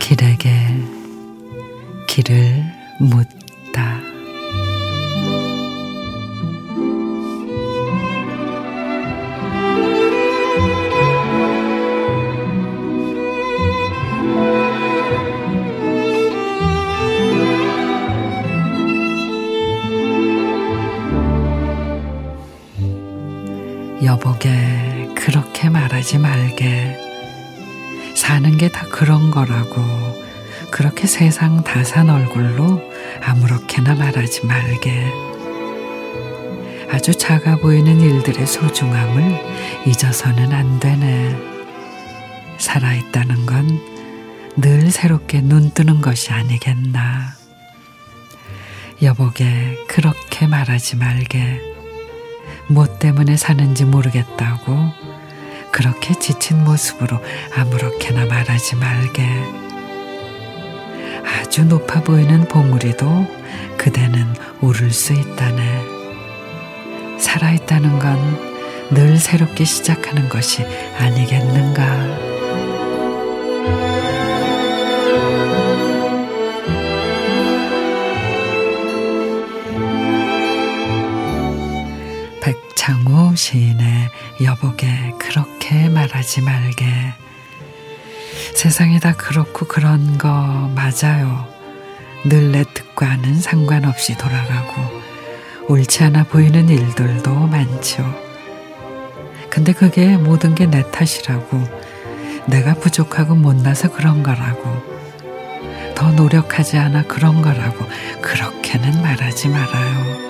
[0.00, 0.50] 길에게
[2.08, 2.64] 길을
[2.98, 3.99] 묻다.
[24.02, 26.96] 여보게 그렇게 말하지 말게.
[28.14, 29.80] 사는 게 다 그런 거라고.
[30.70, 32.80] 그렇게 세상 다 산 얼굴로
[33.22, 35.12] 아무렇게나 말하지 말게.
[36.90, 39.40] 아주 작아 보이는 일들의 소중함을
[39.86, 41.36] 잊어서는 안 되네.
[42.58, 44.00] 살아있다는 건
[44.56, 47.34] 늘 새롭게 눈 뜨는 것이 아니겠나.
[49.00, 51.60] 여보게 그렇게 말하지 말게
[52.70, 54.92] 뭐 때문에 사는지 모르겠다고
[55.72, 57.20] 그렇게 지친 모습으로
[57.56, 59.26] 아무렇게나 말하지 말게.
[61.24, 63.26] 아주 높아 보이는 봉우리도
[63.76, 64.26] 그대는
[64.60, 65.84] 오를 수 있다네.
[67.18, 68.50] 살아있다는 건
[68.92, 70.64] 늘 새롭게 시작하는 것이
[70.98, 72.19] 아니겠는가.
[82.40, 84.10] 백창우 시인의
[84.42, 86.86] 여보게 그렇게 말하지 말게.
[88.54, 90.28] 세상이 다 그렇고 그런 거
[90.74, 91.46] 맞아요.
[92.24, 94.74] 늘 내 뜻과는 상관없이 돌아가고
[95.68, 98.04] 옳지 않아 보이는 일들도 많죠.
[99.48, 101.62] 근데 그게 모든 게 내 탓이라고
[102.46, 104.82] 내가 부족하고 못나서 그런 거라고
[105.94, 107.86] 더 노력하지 않아 그런 거라고
[108.22, 110.29] 그렇게는 말하지 말아요.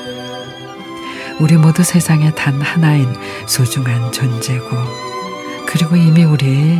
[1.40, 4.76] 우리 모두 세상에 단 하나인 소중한 존재고,
[5.66, 6.78] 그리고 이미 우리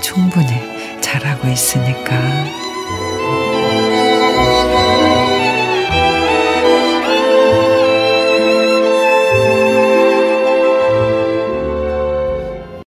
[0.00, 2.61] 충분히 잘하고 있으니까.